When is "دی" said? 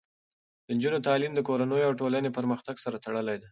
3.41-3.49